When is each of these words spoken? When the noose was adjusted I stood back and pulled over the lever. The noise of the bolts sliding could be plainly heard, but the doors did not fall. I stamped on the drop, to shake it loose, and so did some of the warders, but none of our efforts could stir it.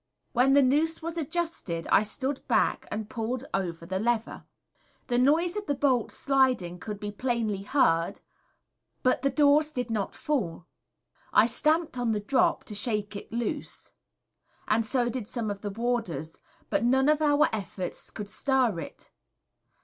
When 0.31 0.53
the 0.53 0.63
noose 0.63 1.03
was 1.03 1.15
adjusted 1.15 1.85
I 1.91 2.01
stood 2.01 2.41
back 2.47 2.87
and 2.89 3.07
pulled 3.07 3.45
over 3.53 3.85
the 3.85 3.99
lever. 3.99 4.45
The 5.09 5.19
noise 5.19 5.55
of 5.55 5.67
the 5.67 5.75
bolts 5.75 6.17
sliding 6.17 6.79
could 6.79 6.99
be 6.99 7.11
plainly 7.11 7.61
heard, 7.61 8.19
but 9.03 9.21
the 9.21 9.29
doors 9.29 9.69
did 9.69 9.91
not 9.91 10.15
fall. 10.15 10.65
I 11.31 11.45
stamped 11.45 11.99
on 11.99 12.13
the 12.13 12.19
drop, 12.19 12.63
to 12.63 12.73
shake 12.73 13.15
it 13.15 13.31
loose, 13.31 13.91
and 14.67 14.83
so 14.83 15.07
did 15.07 15.27
some 15.27 15.51
of 15.51 15.61
the 15.61 15.69
warders, 15.69 16.39
but 16.71 16.83
none 16.83 17.07
of 17.07 17.21
our 17.21 17.47
efforts 17.53 18.09
could 18.09 18.27
stir 18.27 18.79
it. 18.79 19.11